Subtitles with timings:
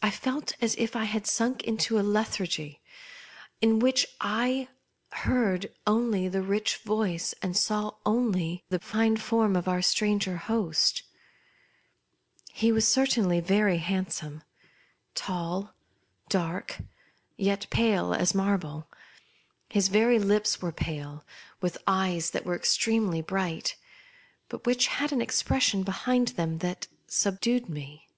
[0.00, 2.80] I felt as if I had sunk into a lethargy
[3.60, 4.68] in which I
[5.12, 11.02] heard only the rich voice, and saw only the form of our stranger host
[12.54, 14.42] He was certainly very handsome;
[15.14, 15.74] tall,
[16.30, 16.78] dark,
[17.36, 18.88] yet pale as marble:
[19.68, 21.22] his very lips were pale;
[21.60, 23.76] with eyes that were extremely bright,
[24.48, 28.08] but which had an expression behind them that subdued me.